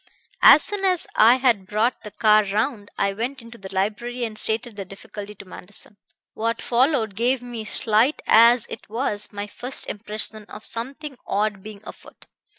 [0.41, 4.35] "As soon as I had brought the car round I went into the library and
[4.35, 5.97] stated the difficulty to Manderson.
[6.33, 11.83] "What followed gave me, slight as it was, my first impression of something odd being
[11.85, 12.25] afoot.